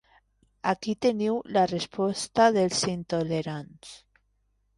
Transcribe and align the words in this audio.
Aquí 0.69 0.95
teniu 1.05 1.37
la 1.57 1.65
resposta 1.73 2.49
dels 2.57 2.81
intolerants. 2.95 3.95